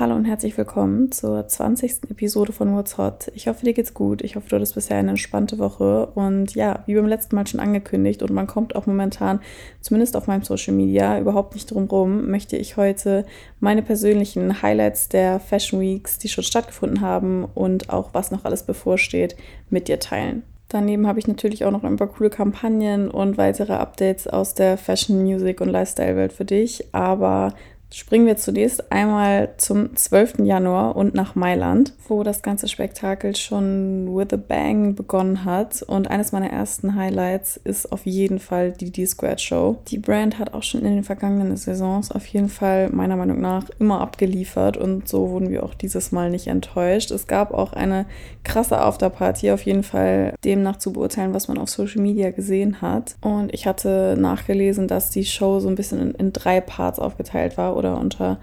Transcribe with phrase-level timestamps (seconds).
[0.00, 2.10] Hallo und herzlich willkommen zur 20.
[2.10, 3.30] Episode von What's Hot.
[3.34, 4.22] Ich hoffe, dir geht's gut.
[4.22, 6.06] Ich hoffe, du hattest bisher eine entspannte Woche.
[6.14, 9.40] Und ja, wie beim letzten Mal schon angekündigt, und man kommt auch momentan,
[9.82, 13.26] zumindest auf meinem Social Media, überhaupt nicht drum rum, möchte ich heute
[13.58, 18.62] meine persönlichen Highlights der Fashion Weeks, die schon stattgefunden haben und auch was noch alles
[18.62, 19.36] bevorsteht,
[19.68, 20.44] mit dir teilen.
[20.68, 24.78] Daneben habe ich natürlich auch noch ein paar coole Kampagnen und weitere Updates aus der
[24.78, 26.86] Fashion, Music und Lifestyle-Welt für dich.
[26.92, 27.52] Aber
[27.92, 30.40] springen wir zunächst einmal zum 12.
[30.40, 35.82] Januar und nach Mailand, wo das ganze Spektakel schon with a bang begonnen hat.
[35.82, 39.78] Und eines meiner ersten Highlights ist auf jeden Fall die D-Squared Show.
[39.88, 43.64] Die Brand hat auch schon in den vergangenen Saisons auf jeden Fall meiner Meinung nach
[43.78, 47.10] immer abgeliefert und so wurden wir auch dieses Mal nicht enttäuscht.
[47.10, 48.06] Es gab auch eine
[48.44, 53.16] krasse Afterparty, auf jeden Fall demnach zu beurteilen, was man auf Social Media gesehen hat.
[53.20, 57.56] Und ich hatte nachgelesen, dass die Show so ein bisschen in, in drei Parts aufgeteilt
[57.56, 58.38] war oder unter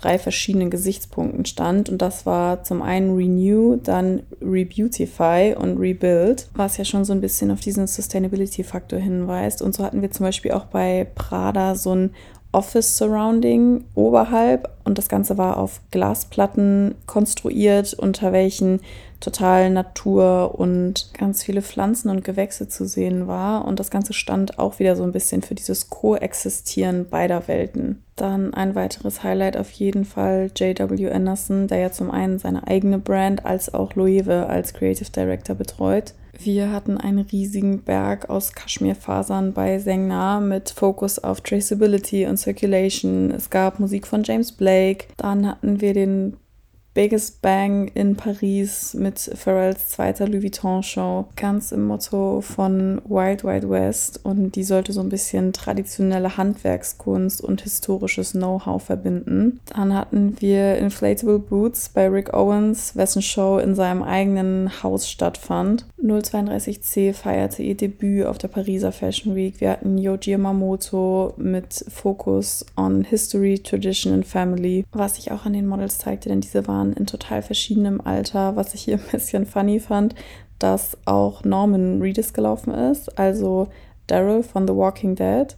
[0.00, 1.88] drei verschiedenen Gesichtspunkten stand.
[1.88, 7.20] Und das war zum einen Renew, dann Rebeautify und Rebuild, was ja schon so ein
[7.20, 9.60] bisschen auf diesen Sustainability-Faktor hinweist.
[9.60, 12.10] Und so hatten wir zum Beispiel auch bei Prada so ein
[12.58, 18.80] Office Surrounding oberhalb und das Ganze war auf Glasplatten konstruiert, unter welchen
[19.20, 23.64] total Natur und ganz viele Pflanzen und Gewächse zu sehen war.
[23.64, 28.02] Und das Ganze stand auch wieder so ein bisschen für dieses Koexistieren beider Welten.
[28.16, 31.12] Dann ein weiteres Highlight auf jeden Fall J.W.
[31.12, 36.14] Anderson, der ja zum einen seine eigene Brand als auch Loewe als Creative Director betreut.
[36.40, 43.32] Wir hatten einen riesigen Berg aus Kaschmirfasern bei Sengna mit Fokus auf Traceability und Circulation.
[43.32, 45.06] Es gab Musik von James Blake.
[45.16, 46.36] Dann hatten wir den
[46.98, 51.26] Biggest Bang in Paris mit Pharrells zweiter Louis Vuitton Show.
[51.36, 54.18] Ganz im Motto von Wild Wild West.
[54.24, 59.60] Und die sollte so ein bisschen traditionelle Handwerkskunst und historisches Know-how verbinden.
[59.66, 65.86] Dann hatten wir Inflatable Boots bei Rick Owens, wessen Show in seinem eigenen Haus stattfand.
[66.02, 69.60] 032C feierte ihr Debüt auf der Pariser Fashion Week.
[69.60, 75.52] Wir hatten Yoji Yamamoto mit Fokus on History, Tradition and Family, was sich auch an
[75.52, 79.46] den Models zeigte, denn diese waren in total verschiedenem Alter, was ich hier ein bisschen
[79.46, 80.14] funny fand,
[80.58, 83.68] dass auch Norman Reedus gelaufen ist, also
[84.06, 85.56] Daryl von The Walking Dead.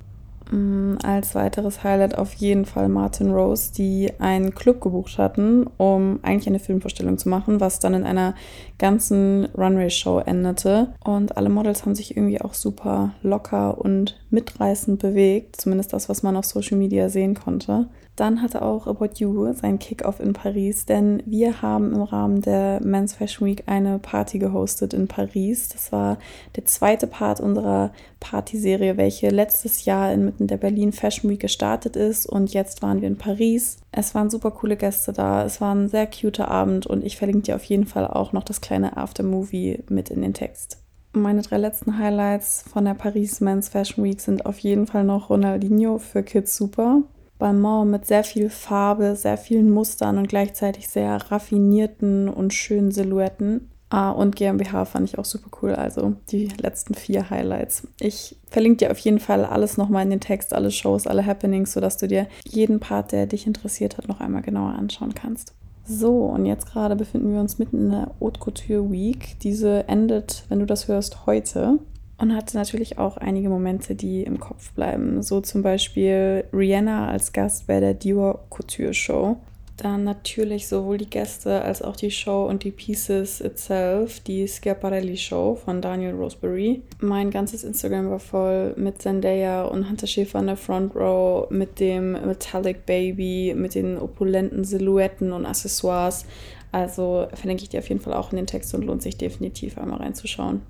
[0.51, 6.19] Mm, als weiteres Highlight auf jeden Fall Martin Rose, die einen Club gebucht hatten, um
[6.23, 8.35] eigentlich eine Filmvorstellung zu machen, was dann in einer
[8.79, 10.93] ganzen Runway-Show endete.
[11.05, 16.23] Und alle Models haben sich irgendwie auch super locker und mitreißend bewegt, zumindest das, was
[16.23, 17.89] man auf Social Media sehen konnte.
[18.17, 22.81] Dann hatte auch About You seinen Kickoff in Paris, denn wir haben im Rahmen der
[22.83, 25.71] Men's Fashion Week eine Party gehostet in Paris.
[25.71, 26.19] Das war
[26.55, 32.27] der zweite Part unserer Partyserie, welche letztes Jahr inmitten der Berlin Fashion Week gestartet ist
[32.27, 33.79] und jetzt waren wir in Paris.
[33.91, 37.43] Es waren super coole Gäste da, es war ein sehr cuter Abend und ich verlinke
[37.43, 40.77] dir auf jeden Fall auch noch das kleine Aftermovie mit in den Text.
[41.13, 45.29] Meine drei letzten Highlights von der Paris Men's Fashion Week sind auf jeden Fall noch
[45.29, 47.03] Ronaldinho für Kids Super.
[47.39, 53.71] Balmain mit sehr viel Farbe, sehr vielen Mustern und gleichzeitig sehr raffinierten und schönen Silhouetten.
[53.89, 55.75] Ah, und GmbH fand ich auch super cool.
[55.75, 57.89] Also die letzten vier Highlights.
[57.99, 61.73] Ich verlinke dir auf jeden Fall alles nochmal in den Text, alle Shows, alle Happenings,
[61.73, 65.55] sodass du dir jeden Part, der dich interessiert hat, noch einmal genauer anschauen kannst.
[65.93, 69.37] So, und jetzt gerade befinden wir uns mitten in der Haute Couture Week.
[69.43, 71.81] Diese endet, wenn du das hörst, heute
[72.17, 75.21] und hatte natürlich auch einige Momente, die im Kopf bleiben.
[75.25, 79.39] So zum Beispiel Rihanna als Gast bei der Dior Couture Show.
[79.81, 85.17] Dann natürlich sowohl die Gäste als auch die Show und die Pieces itself, die Schiaparelli
[85.17, 86.83] Show von Daniel Roseberry.
[87.01, 91.81] Mein ganzes Instagram war voll mit Zendaya und Hunter Schäfer in der Front Row, mit
[91.81, 96.27] dem Metallic Baby, mit den opulenten Silhouetten und Accessoires.
[96.73, 99.79] Also verlinke ich dir auf jeden Fall auch in den Text und lohnt sich definitiv
[99.79, 100.61] einmal reinzuschauen.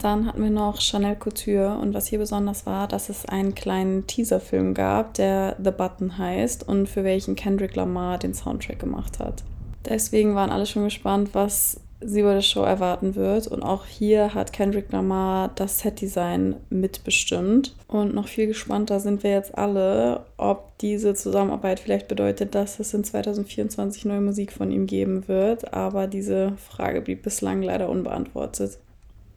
[0.00, 4.06] Dann hatten wir noch Chanel Couture und was hier besonders war, dass es einen kleinen
[4.06, 9.42] Teaserfilm gab, der The Button heißt und für welchen Kendrick Lamar den Soundtrack gemacht hat.
[9.88, 13.46] Deswegen waren alle schon gespannt, was sie bei der Show erwarten wird.
[13.48, 17.74] Und auch hier hat Kendrick Lamar das Setdesign mitbestimmt.
[17.86, 22.94] Und noch viel gespannter sind wir jetzt alle, ob diese Zusammenarbeit vielleicht bedeutet, dass es
[22.94, 25.74] in 2024 neue Musik von ihm geben wird.
[25.74, 28.78] Aber diese Frage blieb bislang leider unbeantwortet.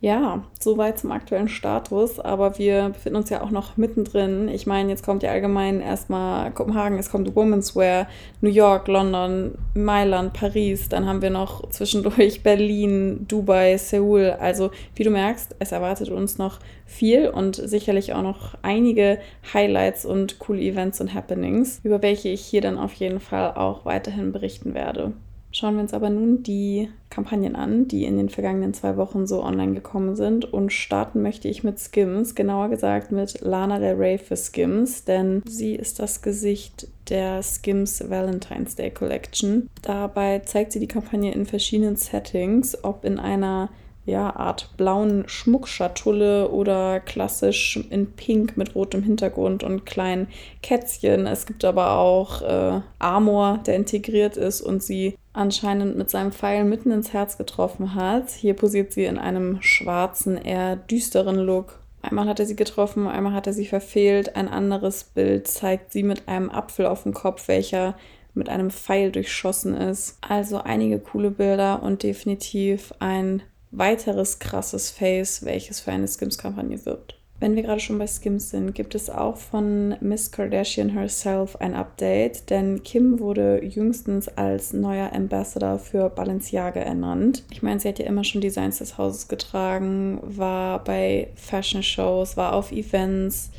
[0.04, 4.48] Ja, soweit zum aktuellen Status, aber wir befinden uns ja auch noch mittendrin.
[4.48, 8.08] Ich meine, jetzt kommt ja allgemein erstmal Kopenhagen, es kommt Women's Wear,
[8.42, 14.32] New York, London, Mailand, Paris, dann haben wir noch zwischendurch Berlin, Dubai, Seoul.
[14.40, 16.58] Also, wie du merkst, es erwartet uns noch
[16.88, 19.20] viel und sicherlich auch noch einige
[19.54, 23.86] Highlights und coole Events und Happenings, über welche ich hier dann auf jeden Fall auch
[23.86, 25.14] weiterhin berichten werde.
[25.54, 29.44] Schauen wir uns aber nun die Kampagnen an, die in den vergangenen zwei Wochen so
[29.44, 30.52] online gekommen sind.
[30.52, 35.44] Und starten möchte ich mit Skims, genauer gesagt mit Lana Del Rey für Skims, denn
[35.46, 39.70] sie ist das Gesicht der Skims Valentine's Day Collection.
[39.82, 43.70] Dabei zeigt sie die Kampagne in verschiedenen Settings, ob in einer
[44.06, 50.28] ja, Art blauen Schmuckschatulle oder klassisch in Pink mit rotem Hintergrund und kleinen
[50.64, 51.28] Kätzchen.
[51.28, 56.64] Es gibt aber auch äh, Amor, der integriert ist und sie anscheinend mit seinem Pfeil
[56.64, 58.30] mitten ins Herz getroffen hat.
[58.32, 61.80] Hier posiert sie in einem schwarzen, eher düsteren Look.
[62.02, 64.36] Einmal hat er sie getroffen, einmal hat er sie verfehlt.
[64.36, 67.96] Ein anderes Bild zeigt sie mit einem Apfel auf dem Kopf, welcher
[68.34, 70.18] mit einem Pfeil durchschossen ist.
[70.22, 77.21] Also einige coole Bilder und definitiv ein weiteres krasses Face, welches für eine Skims-Kampagne wirbt.
[77.42, 81.74] Wenn wir gerade schon bei Skims sind, gibt es auch von Miss Kardashian herself ein
[81.74, 87.44] Update, denn Kim wurde jüngstens als neuer Ambassador für Balenciaga ernannt.
[87.50, 92.38] Ich meine, sie hat ja immer schon Designs des Hauses getragen, war bei Fashion Shows,
[92.38, 93.50] war auf Events,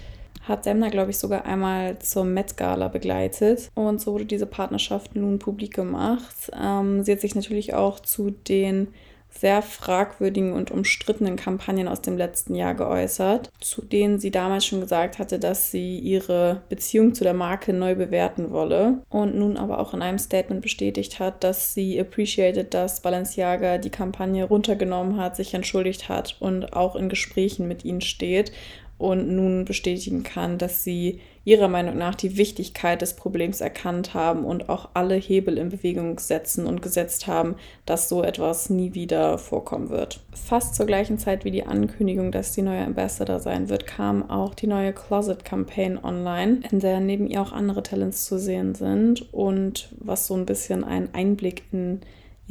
[0.43, 3.69] hat Demna, glaube ich, sogar einmal zur Met Gala begleitet.
[3.75, 6.53] Und so wurde diese Partnerschaft nun publik gemacht.
[6.57, 8.95] Ähm, sie hat sich natürlich auch zu den
[9.39, 14.81] sehr fragwürdigen und umstrittenen Kampagnen aus dem letzten Jahr geäußert, zu denen sie damals schon
[14.81, 19.79] gesagt hatte, dass sie ihre Beziehung zu der Marke neu bewerten wolle und nun aber
[19.79, 25.37] auch in einem Statement bestätigt hat, dass sie appreciated, dass Balenciaga die Kampagne runtergenommen hat,
[25.37, 28.53] sich entschuldigt hat und auch in Gesprächen mit ihnen steht
[28.99, 34.45] und nun bestätigen kann, dass sie ihrer Meinung nach die Wichtigkeit des Problems erkannt haben
[34.45, 39.39] und auch alle Hebel in Bewegung setzen und gesetzt haben, dass so etwas nie wieder
[39.39, 40.21] vorkommen wird.
[40.33, 44.55] Fast zur gleichen Zeit wie die Ankündigung, dass die neue Ambassador sein wird, kam auch
[44.55, 49.33] die neue Closet Campaign online, in der neben ihr auch andere Talents zu sehen sind
[49.33, 52.01] und was so ein bisschen einen Einblick in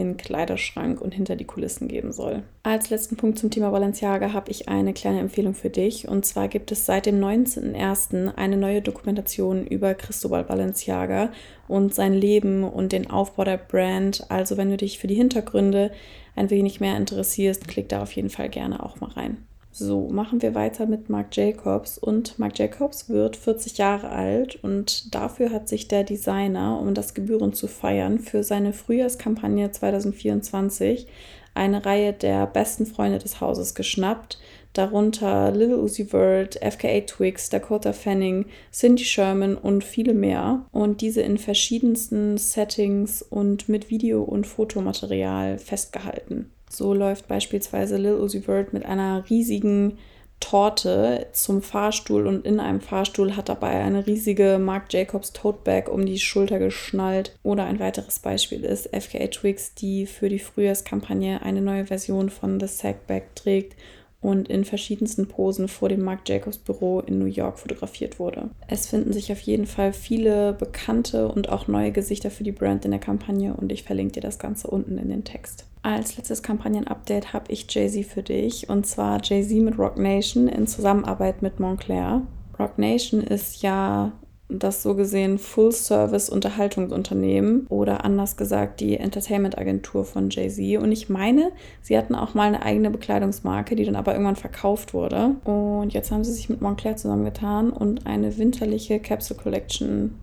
[0.01, 2.43] ihren Kleiderschrank und hinter die Kulissen geben soll.
[2.63, 6.07] Als letzten Punkt zum Thema Balenciaga habe ich eine kleine Empfehlung für dich.
[6.07, 8.35] Und zwar gibt es seit dem 19.01.
[8.35, 11.31] eine neue Dokumentation über Cristobal Balenciaga
[11.67, 14.29] und sein Leben und den Aufbau der Brand.
[14.29, 15.91] Also wenn du dich für die Hintergründe
[16.35, 19.37] ein wenig mehr interessierst, klick da auf jeden Fall gerne auch mal rein.
[19.73, 21.97] So, machen wir weiter mit Marc Jacobs.
[21.97, 27.13] Und Marc Jacobs wird 40 Jahre alt und dafür hat sich der Designer, um das
[27.13, 31.07] Gebühren zu feiern, für seine Frühjahrskampagne 2024
[31.53, 34.39] eine Reihe der besten Freunde des Hauses geschnappt,
[34.73, 40.65] darunter Little Uzi Vert, FKA Twigs, Dakota Fanning, Cindy Sherman und viele mehr.
[40.71, 46.51] Und diese in verschiedensten Settings und mit Video- und Fotomaterial festgehalten.
[46.71, 49.97] So läuft beispielsweise Lil Uzi Vert mit einer riesigen
[50.39, 56.05] Torte zum Fahrstuhl und in einem Fahrstuhl hat dabei eine riesige Marc Jacobs Tote um
[56.05, 57.37] die Schulter geschnallt.
[57.43, 62.59] Oder ein weiteres Beispiel ist FKA Twigs, die für die Frühjahrskampagne eine neue Version von
[62.59, 63.75] The Sack Bag trägt
[64.21, 68.51] und in verschiedensten Posen vor dem Marc Jacobs Büro in New York fotografiert wurde.
[68.67, 72.85] Es finden sich auf jeden Fall viele bekannte und auch neue Gesichter für die Brand
[72.85, 75.65] in der Kampagne und ich verlinke dir das Ganze unten in den Text.
[75.83, 80.67] Als letztes Kampagnenupdate habe ich Jay-Z für dich und zwar Jay-Z mit Rock Nation in
[80.67, 82.21] Zusammenarbeit mit Montclair.
[82.59, 84.11] Rock Nation ist ja
[84.59, 90.81] das so gesehen Full-Service-Unterhaltungsunternehmen oder anders gesagt die Entertainment-Agentur von Jay-Z.
[90.81, 94.93] Und ich meine, sie hatten auch mal eine eigene Bekleidungsmarke, die dann aber irgendwann verkauft
[94.93, 95.35] wurde.
[95.43, 100.15] Und jetzt haben sie sich mit Montclair zusammengetan und eine winterliche Capsule Collection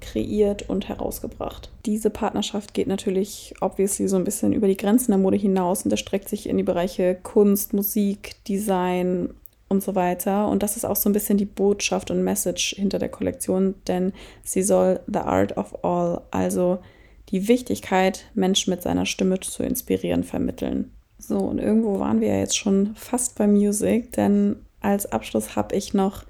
[0.00, 1.70] kreiert und herausgebracht.
[1.84, 5.90] Diese Partnerschaft geht natürlich obviously so ein bisschen über die Grenzen der Mode hinaus und
[5.90, 9.30] erstreckt sich in die Bereiche Kunst, Musik, Design,
[9.68, 10.48] und so weiter.
[10.48, 14.12] Und das ist auch so ein bisschen die Botschaft und Message hinter der Kollektion, denn
[14.42, 16.78] sie soll The Art of All, also
[17.30, 20.92] die Wichtigkeit, Menschen mit seiner Stimme zu inspirieren, vermitteln.
[21.18, 25.74] So, und irgendwo waren wir ja jetzt schon fast bei Music, denn als Abschluss habe
[25.74, 26.24] ich noch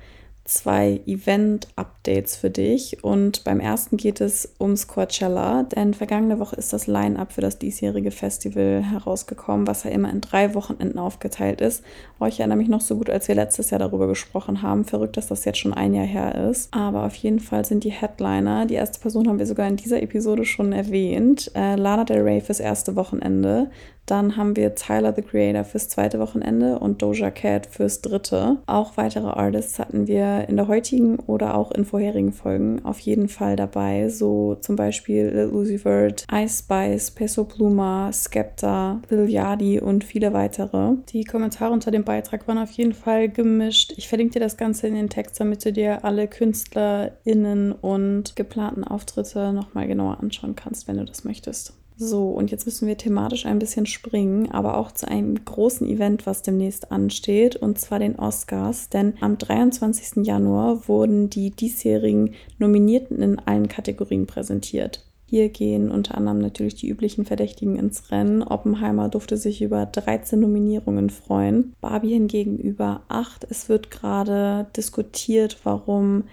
[0.47, 3.03] zwei Event-Updates für dich.
[3.05, 7.59] Und beim ersten geht es ums Coachella, denn vergangene Woche ist das Line-Up für das
[7.59, 11.83] diesjährige Festival herausgekommen, was ja immer in drei Wochenenden aufgeteilt ist.
[12.21, 14.85] Oh, ich erinnere mich noch so gut, als wir letztes Jahr darüber gesprochen haben.
[14.85, 16.73] Verrückt, dass das jetzt schon ein Jahr her ist.
[16.73, 20.03] Aber auf jeden Fall sind die Headliner, die erste Person haben wir sogar in dieser
[20.03, 23.71] Episode schon erwähnt, äh, Lana Del Rey fürs erste Wochenende.
[24.07, 28.59] Dann haben wir Tyler the Creator fürs zweite Wochenende und Doja Cat fürs dritte.
[28.67, 33.29] Auch weitere Artists hatten wir in der heutigen oder auch in vorherigen Folgen auf jeden
[33.29, 34.09] Fall dabei.
[34.09, 40.33] So zum Beispiel Lil Uzi Vert, Ice Spice, Peso Pluma, Skepta, Lil Yadi und viele
[40.33, 40.95] weitere.
[41.09, 43.95] Die Kommentare unter dem Beitrag waren auf jeden Fall gemischt.
[43.97, 48.85] Ich verlinke dir das Ganze in den Text, damit du dir alle KünstlerInnen und geplanten
[48.85, 51.75] Auftritte nochmal genauer anschauen kannst, wenn du das möchtest.
[51.99, 56.26] So, und jetzt müssen wir thematisch ein bisschen springen, aber auch zu einem großen Event,
[56.26, 58.91] was demnächst ansteht, und zwar den Oscars.
[58.91, 60.26] Denn am 23.
[60.26, 65.07] Januar wurden die diesjährigen Nominierten in allen Kategorien präsentiert.
[65.29, 68.43] Hier gehen unter anderem natürlich die üblichen Verdächtigen ins Rennen.
[68.43, 73.47] Oppenheimer durfte sich über 13 Nominierungen freuen, Barbie hingegen über 8.
[73.50, 76.25] Es wird gerade diskutiert, warum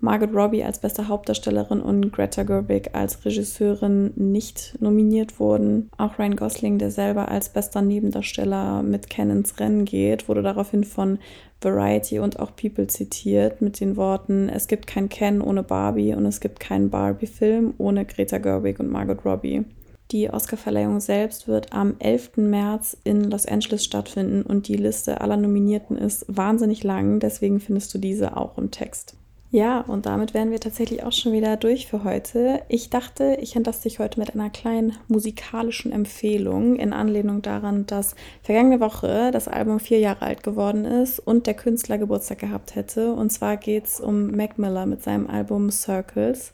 [0.00, 5.90] Margot Robbie als beste Hauptdarstellerin und Greta Gerwig als Regisseurin nicht nominiert wurden.
[5.98, 10.84] Auch Ryan Gosling, der selber als bester Nebendarsteller mit Ken ins Rennen geht, wurde daraufhin
[10.84, 11.18] von
[11.60, 16.26] Variety und auch People zitiert mit den Worten, es gibt kein Ken ohne Barbie und
[16.26, 19.64] es gibt keinen Barbie-Film ohne Greta Gerwig und Margot Robbie.
[20.12, 22.36] Die Oscarverleihung selbst wird am 11.
[22.36, 27.92] März in Los Angeles stattfinden und die Liste aller Nominierten ist wahnsinnig lang, deswegen findest
[27.92, 29.16] du diese auch im Text.
[29.50, 32.60] Ja, und damit wären wir tatsächlich auch schon wieder durch für heute.
[32.68, 38.14] Ich dachte, ich entlasse dich heute mit einer kleinen musikalischen Empfehlung in Anlehnung daran, dass
[38.42, 43.14] vergangene Woche das Album vier Jahre alt geworden ist und der Künstler Geburtstag gehabt hätte.
[43.14, 46.52] Und zwar geht es um Mac Miller mit seinem Album Circles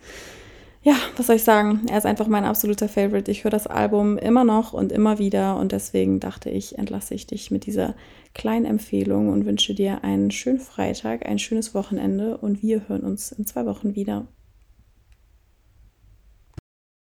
[0.84, 1.80] ja, was soll ich sagen?
[1.88, 3.30] Er ist einfach mein absoluter Favorite.
[3.30, 7.26] Ich höre das Album immer noch und immer wieder und deswegen dachte ich, entlasse ich
[7.26, 7.94] dich mit dieser
[8.34, 13.32] kleinen Empfehlung und wünsche dir einen schönen Freitag, ein schönes Wochenende und wir hören uns
[13.32, 14.26] in zwei Wochen wieder.